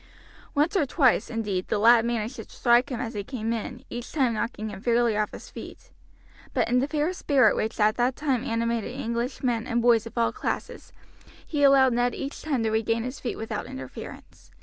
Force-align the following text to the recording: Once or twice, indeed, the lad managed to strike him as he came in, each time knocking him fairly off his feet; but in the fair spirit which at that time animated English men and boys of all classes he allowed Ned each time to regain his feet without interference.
Once 0.55 0.75
or 0.75 0.87
twice, 0.87 1.29
indeed, 1.29 1.67
the 1.67 1.77
lad 1.77 2.03
managed 2.03 2.37
to 2.37 2.43
strike 2.49 2.89
him 2.91 2.99
as 2.99 3.13
he 3.13 3.23
came 3.23 3.53
in, 3.53 3.85
each 3.87 4.11
time 4.11 4.33
knocking 4.33 4.69
him 4.69 4.81
fairly 4.81 5.15
off 5.15 5.31
his 5.31 5.51
feet; 5.51 5.91
but 6.55 6.67
in 6.67 6.79
the 6.79 6.87
fair 6.87 7.13
spirit 7.13 7.55
which 7.55 7.79
at 7.79 7.97
that 7.97 8.15
time 8.15 8.43
animated 8.43 8.89
English 8.99 9.43
men 9.43 9.67
and 9.67 9.79
boys 9.79 10.07
of 10.07 10.17
all 10.17 10.31
classes 10.31 10.91
he 11.45 11.61
allowed 11.61 11.93
Ned 11.93 12.15
each 12.15 12.41
time 12.41 12.63
to 12.63 12.71
regain 12.71 13.03
his 13.03 13.19
feet 13.19 13.35
without 13.37 13.67
interference. 13.67 14.49